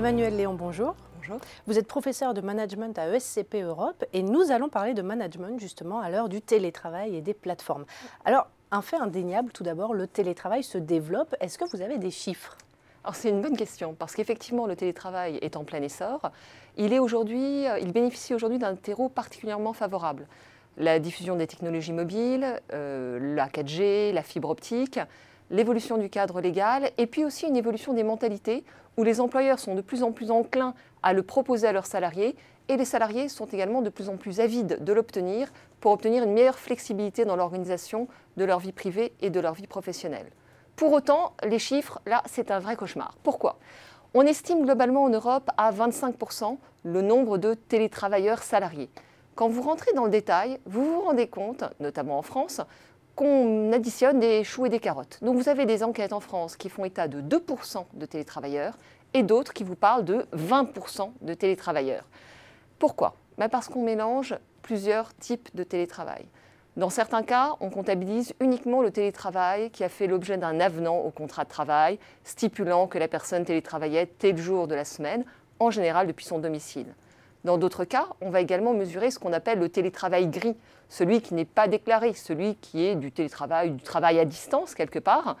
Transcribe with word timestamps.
Emmanuel 0.00 0.34
Léon, 0.34 0.54
bonjour. 0.54 0.94
Bonjour. 1.18 1.38
Vous 1.66 1.78
êtes 1.78 1.86
professeur 1.86 2.32
de 2.32 2.40
management 2.40 2.98
à 2.98 3.06
ESCP 3.14 3.56
Europe 3.56 4.02
et 4.14 4.22
nous 4.22 4.50
allons 4.50 4.70
parler 4.70 4.94
de 4.94 5.02
management 5.02 5.60
justement 5.60 6.00
à 6.00 6.08
l'heure 6.08 6.30
du 6.30 6.40
télétravail 6.40 7.16
et 7.16 7.20
des 7.20 7.34
plateformes. 7.34 7.84
Alors, 8.24 8.46
un 8.70 8.80
fait 8.80 8.96
indéniable 8.96 9.52
tout 9.52 9.62
d'abord, 9.62 9.92
le 9.92 10.06
télétravail 10.06 10.62
se 10.62 10.78
développe. 10.78 11.36
Est-ce 11.40 11.58
que 11.58 11.66
vous 11.70 11.82
avez 11.82 11.98
des 11.98 12.10
chiffres? 12.10 12.56
Alors 13.04 13.14
c'est 13.14 13.28
une 13.28 13.42
bonne 13.42 13.58
question 13.58 13.92
parce 13.92 14.14
qu'effectivement 14.14 14.66
le 14.66 14.74
télétravail 14.74 15.38
est 15.42 15.54
en 15.54 15.64
plein 15.64 15.82
essor. 15.82 16.30
Il, 16.78 16.94
est 16.94 16.98
aujourd'hui, 16.98 17.66
il 17.82 17.92
bénéficie 17.92 18.32
aujourd'hui 18.32 18.58
d'un 18.58 18.76
terreau 18.76 19.10
particulièrement 19.10 19.74
favorable. 19.74 20.26
La 20.78 20.98
diffusion 20.98 21.36
des 21.36 21.46
technologies 21.46 21.92
mobiles, 21.92 22.58
euh, 22.72 23.34
la 23.34 23.48
4G, 23.48 24.14
la 24.14 24.22
fibre 24.22 24.48
optique, 24.48 24.98
l'évolution 25.50 25.98
du 25.98 26.08
cadre 26.08 26.40
légal 26.40 26.90
et 26.96 27.06
puis 27.06 27.26
aussi 27.26 27.46
une 27.46 27.56
évolution 27.56 27.92
des 27.92 28.04
mentalités 28.04 28.64
où 29.00 29.02
les 29.02 29.22
employeurs 29.22 29.58
sont 29.58 29.74
de 29.74 29.80
plus 29.80 30.02
en 30.02 30.12
plus 30.12 30.30
enclins 30.30 30.74
à 31.02 31.14
le 31.14 31.22
proposer 31.22 31.66
à 31.66 31.72
leurs 31.72 31.86
salariés 31.86 32.36
et 32.68 32.76
les 32.76 32.84
salariés 32.84 33.30
sont 33.30 33.46
également 33.46 33.80
de 33.80 33.88
plus 33.88 34.10
en 34.10 34.18
plus 34.18 34.40
avides 34.40 34.84
de 34.84 34.92
l'obtenir 34.92 35.48
pour 35.80 35.92
obtenir 35.92 36.22
une 36.22 36.34
meilleure 36.34 36.58
flexibilité 36.58 37.24
dans 37.24 37.34
l'organisation 37.34 38.08
de 38.36 38.44
leur 38.44 38.58
vie 38.58 38.72
privée 38.72 39.14
et 39.22 39.30
de 39.30 39.40
leur 39.40 39.54
vie 39.54 39.66
professionnelle. 39.66 40.26
Pour 40.76 40.92
autant, 40.92 41.32
les 41.48 41.58
chiffres, 41.58 42.02
là, 42.04 42.22
c'est 42.26 42.50
un 42.50 42.58
vrai 42.58 42.76
cauchemar. 42.76 43.14
Pourquoi? 43.22 43.58
On 44.12 44.20
estime 44.26 44.64
globalement 44.64 45.04
en 45.04 45.08
Europe 45.08 45.50
à 45.56 45.72
25% 45.72 46.58
le 46.84 47.00
nombre 47.00 47.38
de 47.38 47.54
télétravailleurs 47.54 48.42
salariés. 48.42 48.90
Quand 49.34 49.48
vous 49.48 49.62
rentrez 49.62 49.94
dans 49.94 50.04
le 50.04 50.10
détail, 50.10 50.60
vous 50.66 50.84
vous 50.84 51.00
rendez 51.00 51.26
compte, 51.26 51.64
notamment 51.80 52.18
en 52.18 52.22
France, 52.22 52.60
qu'on 53.20 53.70
additionne 53.74 54.18
des 54.18 54.44
choux 54.44 54.64
et 54.64 54.70
des 54.70 54.78
carottes. 54.78 55.18
Donc 55.20 55.36
vous 55.36 55.50
avez 55.50 55.66
des 55.66 55.82
enquêtes 55.82 56.14
en 56.14 56.20
France 56.20 56.56
qui 56.56 56.70
font 56.70 56.86
état 56.86 57.06
de 57.06 57.20
2% 57.20 57.84
de 57.92 58.06
télétravailleurs 58.06 58.78
et 59.12 59.22
d'autres 59.22 59.52
qui 59.52 59.62
vous 59.62 59.74
parlent 59.74 60.06
de 60.06 60.24
20% 60.34 61.10
de 61.20 61.34
télétravailleurs. 61.34 62.04
Pourquoi? 62.78 63.14
Ben 63.36 63.50
Parce 63.50 63.68
qu'on 63.68 63.84
mélange 63.84 64.36
plusieurs 64.62 65.14
types 65.16 65.54
de 65.54 65.64
télétravail. 65.64 66.24
Dans 66.78 66.88
certains 66.88 67.22
cas, 67.22 67.56
on 67.60 67.68
comptabilise 67.68 68.32
uniquement 68.40 68.80
le 68.80 68.90
télétravail 68.90 69.70
qui 69.70 69.84
a 69.84 69.90
fait 69.90 70.06
l'objet 70.06 70.38
d'un 70.38 70.58
avenant 70.58 71.00
au 71.00 71.10
contrat 71.10 71.44
de 71.44 71.50
travail, 71.50 71.98
stipulant 72.24 72.86
que 72.86 72.96
la 72.96 73.06
personne 73.06 73.44
télétravaillait 73.44 74.06
tel 74.06 74.38
jour 74.38 74.66
de 74.66 74.74
la 74.74 74.86
semaine, 74.86 75.26
en 75.58 75.70
général 75.70 76.06
depuis 76.06 76.24
son 76.24 76.38
domicile. 76.38 76.86
Dans 77.44 77.56
d'autres 77.56 77.84
cas, 77.84 78.06
on 78.20 78.30
va 78.30 78.40
également 78.40 78.74
mesurer 78.74 79.10
ce 79.10 79.18
qu'on 79.18 79.32
appelle 79.32 79.58
le 79.58 79.68
télétravail 79.68 80.26
gris, 80.26 80.56
celui 80.88 81.22
qui 81.22 81.34
n'est 81.34 81.46
pas 81.46 81.68
déclaré, 81.68 82.12
celui 82.12 82.56
qui 82.56 82.84
est 82.84 82.96
du 82.96 83.12
télétravail, 83.12 83.70
du 83.70 83.82
travail 83.82 84.18
à 84.18 84.24
distance 84.24 84.74
quelque 84.74 84.98
part. 84.98 85.36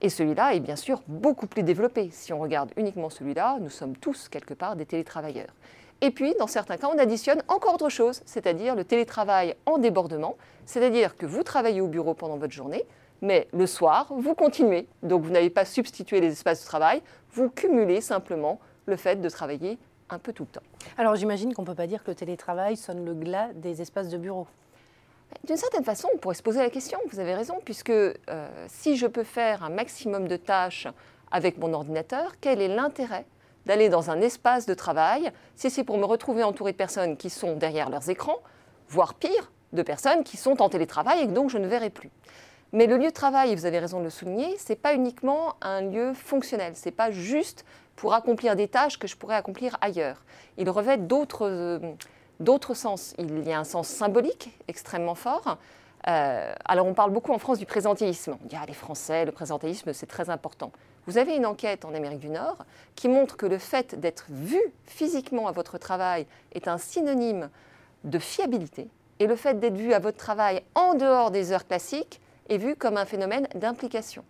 Et 0.00 0.08
celui-là 0.08 0.54
est 0.54 0.60
bien 0.60 0.76
sûr 0.76 1.02
beaucoup 1.06 1.46
plus 1.46 1.62
développé. 1.62 2.10
Si 2.10 2.32
on 2.32 2.40
regarde 2.40 2.72
uniquement 2.76 3.10
celui-là, 3.10 3.58
nous 3.60 3.70
sommes 3.70 3.96
tous 3.96 4.28
quelque 4.28 4.54
part 4.54 4.76
des 4.76 4.86
télétravailleurs. 4.86 5.54
Et 6.02 6.10
puis, 6.10 6.34
dans 6.38 6.46
certains 6.46 6.76
cas, 6.76 6.88
on 6.92 6.98
additionne 6.98 7.42
encore 7.48 7.74
autre 7.74 7.88
chose, 7.88 8.20
c'est-à-dire 8.26 8.74
le 8.74 8.84
télétravail 8.84 9.54
en 9.64 9.78
débordement, 9.78 10.36
c'est-à-dire 10.66 11.16
que 11.16 11.24
vous 11.24 11.42
travaillez 11.42 11.80
au 11.80 11.88
bureau 11.88 12.12
pendant 12.12 12.36
votre 12.36 12.52
journée, 12.52 12.84
mais 13.22 13.48
le 13.54 13.66
soir, 13.66 14.08
vous 14.10 14.34
continuez. 14.34 14.88
Donc, 15.02 15.22
vous 15.22 15.30
n'avez 15.30 15.48
pas 15.48 15.64
substitué 15.64 16.20
les 16.20 16.32
espaces 16.32 16.60
de 16.60 16.66
travail, 16.66 17.02
vous 17.32 17.48
cumulez 17.48 18.02
simplement 18.02 18.60
le 18.84 18.96
fait 18.96 19.22
de 19.22 19.28
travailler 19.30 19.78
un 20.10 20.18
peu 20.18 20.32
tout 20.32 20.44
le 20.44 20.48
temps. 20.48 20.66
Alors 20.98 21.16
j'imagine 21.16 21.54
qu'on 21.54 21.62
ne 21.62 21.66
peut 21.66 21.74
pas 21.74 21.86
dire 21.86 22.02
que 22.02 22.10
le 22.10 22.14
télétravail 22.14 22.76
sonne 22.76 23.04
le 23.04 23.14
glas 23.14 23.48
des 23.54 23.82
espaces 23.82 24.08
de 24.08 24.18
bureau. 24.18 24.46
D'une 25.44 25.56
certaine 25.56 25.84
façon, 25.84 26.08
on 26.14 26.18
pourrait 26.18 26.36
se 26.36 26.42
poser 26.42 26.60
la 26.60 26.70
question, 26.70 26.98
vous 27.10 27.20
avez 27.20 27.34
raison, 27.34 27.56
puisque 27.64 27.90
euh, 27.90 28.14
si 28.68 28.96
je 28.96 29.06
peux 29.06 29.24
faire 29.24 29.64
un 29.64 29.70
maximum 29.70 30.28
de 30.28 30.36
tâches 30.36 30.86
avec 31.30 31.58
mon 31.58 31.72
ordinateur, 31.72 32.34
quel 32.40 32.60
est 32.60 32.68
l'intérêt 32.68 33.26
d'aller 33.66 33.88
dans 33.88 34.10
un 34.10 34.20
espace 34.20 34.66
de 34.66 34.74
travail 34.74 35.32
si 35.56 35.70
c'est 35.70 35.82
pour 35.82 35.98
me 35.98 36.04
retrouver 36.04 36.44
entouré 36.44 36.72
de 36.72 36.76
personnes 36.76 37.16
qui 37.16 37.30
sont 37.30 37.56
derrière 37.56 37.90
leurs 37.90 38.08
écrans, 38.08 38.38
voire 38.88 39.14
pire, 39.14 39.50
de 39.72 39.82
personnes 39.82 40.22
qui 40.22 40.36
sont 40.36 40.62
en 40.62 40.68
télétravail 40.68 41.22
et 41.22 41.26
que 41.26 41.32
donc 41.32 41.50
je 41.50 41.58
ne 41.58 41.66
verrai 41.66 41.90
plus? 41.90 42.10
Mais 42.72 42.86
le 42.86 42.96
lieu 42.96 43.06
de 43.06 43.10
travail, 43.10 43.54
vous 43.54 43.64
avez 43.64 43.78
raison 43.78 44.00
de 44.00 44.04
le 44.04 44.10
souligner, 44.10 44.56
ce 44.58 44.72
n'est 44.72 44.76
pas 44.76 44.94
uniquement 44.94 45.54
un 45.62 45.82
lieu 45.82 46.14
fonctionnel, 46.14 46.74
ce 46.76 46.86
n'est 46.86 46.94
pas 46.94 47.10
juste 47.10 47.64
pour 47.94 48.12
accomplir 48.12 48.56
des 48.56 48.68
tâches 48.68 48.98
que 48.98 49.06
je 49.06 49.16
pourrais 49.16 49.36
accomplir 49.36 49.76
ailleurs. 49.80 50.22
Il 50.58 50.68
revêt 50.68 50.98
d'autres 50.98 51.46
euh, 51.46 52.74
sens. 52.74 53.14
Il 53.18 53.46
y 53.46 53.52
a 53.52 53.58
un 53.58 53.64
sens 53.64 53.88
symbolique 53.88 54.50
extrêmement 54.68 55.14
fort. 55.14 55.58
Euh, 56.08 56.52
alors 56.64 56.86
on 56.86 56.94
parle 56.94 57.10
beaucoup 57.10 57.32
en 57.32 57.38
France 57.38 57.58
du 57.58 57.66
présentéisme. 57.66 58.36
On 58.42 58.46
dit 58.46 58.56
ah, 58.60 58.64
les 58.66 58.74
Français, 58.74 59.24
le 59.24 59.32
présentéisme 59.32 59.92
c'est 59.92 60.06
très 60.06 60.30
important. 60.30 60.70
Vous 61.06 61.18
avez 61.18 61.36
une 61.36 61.46
enquête 61.46 61.84
en 61.84 61.94
Amérique 61.94 62.20
du 62.20 62.28
Nord 62.28 62.58
qui 62.94 63.08
montre 63.08 63.36
que 63.36 63.46
le 63.46 63.58
fait 63.58 63.98
d'être 63.98 64.26
vu 64.28 64.60
physiquement 64.84 65.48
à 65.48 65.52
votre 65.52 65.78
travail 65.78 66.26
est 66.52 66.68
un 66.68 66.78
synonyme 66.78 67.48
de 68.04 68.18
fiabilité 68.18 68.88
et 69.18 69.26
le 69.26 69.36
fait 69.36 69.58
d'être 69.58 69.76
vu 69.76 69.92
à 69.92 69.98
votre 69.98 70.18
travail 70.18 70.62
en 70.74 70.94
dehors 70.94 71.30
des 71.30 71.52
heures 71.52 71.66
classiques 71.66 72.20
est 72.48 72.58
vu 72.58 72.76
comme 72.76 72.96
un 72.96 73.04
phénomène 73.04 73.48
d'implication. 73.54 74.24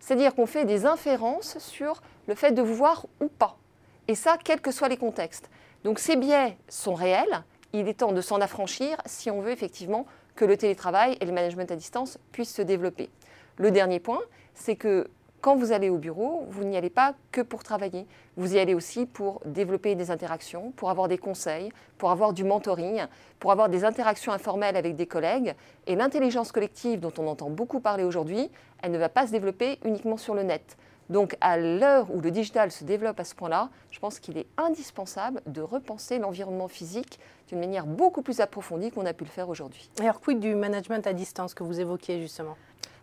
C'est-à-dire 0.00 0.34
qu'on 0.34 0.46
fait 0.46 0.64
des 0.64 0.86
inférences 0.86 1.58
sur 1.58 2.02
le 2.26 2.34
fait 2.34 2.52
de 2.52 2.62
vous 2.62 2.74
voir 2.74 3.06
ou 3.20 3.28
pas. 3.28 3.58
Et 4.06 4.14
ça, 4.14 4.38
quels 4.42 4.60
que 4.60 4.70
soient 4.70 4.88
les 4.88 4.96
contextes. 4.96 5.50
Donc 5.84 5.98
ces 5.98 6.16
biais 6.16 6.56
sont 6.68 6.94
réels. 6.94 7.44
Il 7.72 7.88
est 7.88 7.94
temps 7.94 8.12
de 8.12 8.20
s'en 8.20 8.40
affranchir 8.40 8.96
si 9.06 9.30
on 9.30 9.40
veut 9.40 9.50
effectivement 9.50 10.06
que 10.34 10.44
le 10.44 10.56
télétravail 10.56 11.18
et 11.20 11.26
le 11.26 11.32
management 11.32 11.70
à 11.70 11.76
distance 11.76 12.18
puissent 12.32 12.54
se 12.54 12.62
développer. 12.62 13.10
Le 13.56 13.70
dernier 13.70 14.00
point, 14.00 14.20
c'est 14.54 14.76
que 14.76 15.08
quand 15.40 15.56
vous 15.56 15.72
allez 15.72 15.88
au 15.88 15.98
bureau, 15.98 16.46
vous 16.50 16.64
n'y 16.64 16.76
allez 16.76 16.90
pas 16.90 17.14
que 17.30 17.40
pour 17.40 17.62
travailler. 17.62 18.06
Vous 18.36 18.54
y 18.54 18.58
allez 18.58 18.74
aussi 18.74 19.06
pour 19.06 19.40
développer 19.44 19.94
des 19.94 20.10
interactions, 20.10 20.72
pour 20.72 20.90
avoir 20.90 21.06
des 21.08 21.18
conseils, 21.18 21.70
pour 21.96 22.10
avoir 22.10 22.32
du 22.32 22.44
mentoring, 22.44 23.02
pour 23.38 23.52
avoir 23.52 23.68
des 23.68 23.84
interactions 23.84 24.32
informelles 24.32 24.76
avec 24.76 24.96
des 24.96 25.06
collègues. 25.06 25.54
Et 25.86 25.94
l'intelligence 25.94 26.50
collective 26.50 27.00
dont 27.00 27.12
on 27.18 27.26
entend 27.28 27.50
beaucoup 27.50 27.80
parler 27.80 28.04
aujourd'hui, 28.04 28.50
elle 28.82 28.90
ne 28.90 28.98
va 28.98 29.08
pas 29.08 29.26
se 29.26 29.32
développer 29.32 29.78
uniquement 29.84 30.16
sur 30.16 30.34
le 30.34 30.42
net. 30.42 30.76
Donc 31.08 31.36
à 31.40 31.56
l'heure 31.56 32.12
où 32.14 32.20
le 32.20 32.30
digital 32.30 32.70
se 32.70 32.84
développe 32.84 33.18
à 33.18 33.24
ce 33.24 33.34
point-là, 33.34 33.70
je 33.90 33.98
pense 33.98 34.18
qu'il 34.18 34.36
est 34.36 34.46
indispensable 34.58 35.40
de 35.46 35.62
repenser 35.62 36.18
l'environnement 36.18 36.68
physique 36.68 37.18
d'une 37.48 37.60
manière 37.60 37.86
beaucoup 37.86 38.20
plus 38.20 38.40
approfondie 38.40 38.90
qu'on 38.90 39.06
a 39.06 39.14
pu 39.14 39.24
le 39.24 39.30
faire 39.30 39.48
aujourd'hui. 39.48 39.88
Alors 40.00 40.20
quid 40.20 40.38
du 40.38 40.54
management 40.54 41.06
à 41.06 41.14
distance 41.14 41.54
que 41.54 41.62
vous 41.62 41.80
évoquiez 41.80 42.20
justement? 42.20 42.56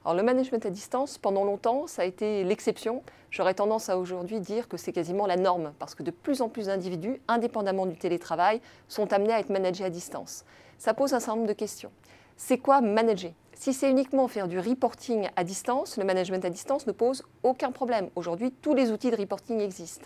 Alors 0.05 0.13
le 0.15 0.21
management 0.21 0.63
à 0.67 0.69
distance, 0.69 1.17
pendant 1.17 1.43
longtemps, 1.43 1.87
ça 1.87 2.03
a 2.03 2.05
été 2.05 2.43
l'exception. 2.43 3.01
J'aurais 3.31 3.55
tendance 3.55 3.89
à 3.89 3.97
aujourd'hui 3.97 4.39
dire 4.39 4.67
que 4.67 4.77
c'est 4.77 4.91
quasiment 4.91 5.25
la 5.25 5.35
norme, 5.35 5.73
parce 5.79 5.95
que 5.95 6.03
de 6.03 6.11
plus 6.11 6.43
en 6.43 6.49
plus 6.49 6.67
d'individus, 6.67 7.19
indépendamment 7.27 7.87
du 7.87 7.97
télétravail, 7.97 8.61
sont 8.87 9.11
amenés 9.13 9.33
à 9.33 9.39
être 9.39 9.49
managés 9.49 9.83
à 9.83 9.89
distance. 9.89 10.45
Ça 10.77 10.93
pose 10.93 11.15
un 11.15 11.19
certain 11.19 11.37
nombre 11.37 11.47
de 11.47 11.53
questions. 11.53 11.89
C'est 12.37 12.59
quoi 12.59 12.81
manager? 12.81 13.31
Si 13.55 13.73
c'est 13.73 13.89
uniquement 13.89 14.27
faire 14.27 14.47
du 14.47 14.59
reporting 14.59 15.27
à 15.35 15.43
distance, 15.43 15.97
le 15.97 16.03
management 16.03 16.45
à 16.45 16.51
distance 16.51 16.85
ne 16.85 16.91
pose 16.91 17.23
aucun 17.41 17.71
problème. 17.71 18.09
Aujourd'hui, 18.15 18.51
tous 18.51 18.75
les 18.75 18.91
outils 18.91 19.09
de 19.09 19.17
reporting 19.17 19.59
existent. 19.59 20.05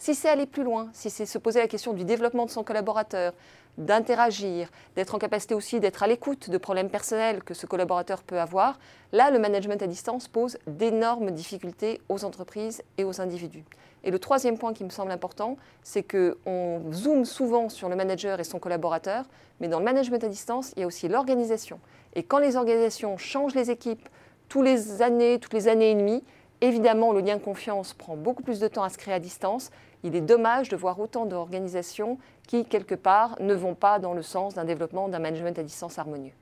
Si 0.00 0.14
c'est 0.14 0.30
aller 0.30 0.46
plus 0.46 0.64
loin, 0.64 0.88
si 0.94 1.10
c'est 1.10 1.26
se 1.26 1.36
poser 1.36 1.60
la 1.60 1.68
question 1.68 1.92
du 1.92 2.04
développement 2.04 2.46
de 2.46 2.50
son 2.50 2.64
collaborateur, 2.64 3.34
d'interagir, 3.76 4.70
d'être 4.96 5.14
en 5.14 5.18
capacité 5.18 5.54
aussi 5.54 5.78
d'être 5.78 6.02
à 6.02 6.06
l'écoute 6.06 6.48
de 6.48 6.56
problèmes 6.56 6.88
personnels 6.88 7.44
que 7.44 7.52
ce 7.52 7.66
collaborateur 7.66 8.22
peut 8.22 8.40
avoir, 8.40 8.78
là, 9.12 9.30
le 9.30 9.38
management 9.38 9.82
à 9.82 9.86
distance 9.86 10.26
pose 10.26 10.56
d'énormes 10.66 11.32
difficultés 11.32 12.00
aux 12.08 12.24
entreprises 12.24 12.82
et 12.96 13.04
aux 13.04 13.20
individus. 13.20 13.66
Et 14.02 14.10
le 14.10 14.18
troisième 14.18 14.56
point 14.56 14.72
qui 14.72 14.84
me 14.84 14.88
semble 14.88 15.10
important, 15.10 15.58
c'est 15.82 16.02
qu'on 16.02 16.80
zoome 16.94 17.26
souvent 17.26 17.68
sur 17.68 17.90
le 17.90 17.94
manager 17.94 18.40
et 18.40 18.44
son 18.44 18.58
collaborateur, 18.58 19.26
mais 19.60 19.68
dans 19.68 19.80
le 19.80 19.84
management 19.84 20.24
à 20.24 20.28
distance, 20.28 20.72
il 20.76 20.80
y 20.80 20.82
a 20.84 20.86
aussi 20.86 21.08
l'organisation. 21.08 21.78
Et 22.14 22.22
quand 22.22 22.38
les 22.38 22.56
organisations 22.56 23.18
changent 23.18 23.54
les 23.54 23.70
équipes 23.70 24.08
tous 24.48 24.62
les 24.62 25.02
années, 25.02 25.38
toutes 25.38 25.52
les 25.52 25.68
années 25.68 25.90
et 25.90 25.94
demie, 25.94 26.24
Évidemment, 26.60 27.12
le 27.12 27.20
lien 27.20 27.36
de 27.36 27.42
confiance 27.42 27.94
prend 27.94 28.16
beaucoup 28.16 28.42
plus 28.42 28.60
de 28.60 28.68
temps 28.68 28.82
à 28.82 28.90
se 28.90 28.98
créer 28.98 29.14
à 29.14 29.18
distance. 29.18 29.70
Il 30.02 30.14
est 30.14 30.20
dommage 30.20 30.68
de 30.68 30.76
voir 30.76 31.00
autant 31.00 31.24
d'organisations 31.24 32.18
qui, 32.46 32.64
quelque 32.64 32.94
part, 32.94 33.36
ne 33.40 33.54
vont 33.54 33.74
pas 33.74 33.98
dans 33.98 34.12
le 34.12 34.22
sens 34.22 34.54
d'un 34.54 34.64
développement 34.64 35.08
d'un 35.08 35.18
management 35.20 35.58
à 35.58 35.62
distance 35.62 35.98
harmonieux. 35.98 36.32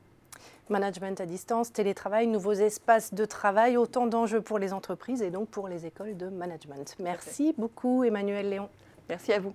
Management 0.69 1.21
à 1.21 1.27
distance, 1.27 1.73
télétravail, 1.73 2.27
nouveaux 2.27 2.53
espaces 2.53 3.15
de 3.15 3.25
travail, 3.25 3.77
autant 3.77 4.07
d'enjeux 4.07 4.41
pour 4.41 4.59
les 4.59 4.73
entreprises 4.73 5.23
et 5.23 5.31
donc 5.31 5.49
pour 5.49 5.69
les 5.69 5.87
écoles 5.87 6.17
de 6.17 6.29
management. 6.29 6.95
Merci 6.99 7.55
beaucoup 7.57 8.05
Emmanuel 8.05 8.51
Léon. 8.51 8.69
Merci 9.09 9.33
à 9.33 9.41
vous. 9.41 9.55